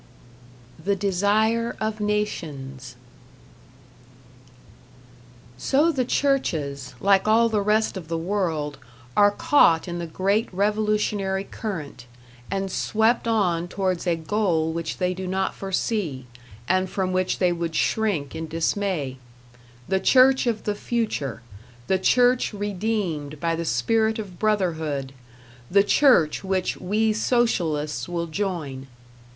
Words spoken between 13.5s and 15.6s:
towards a goal which they do not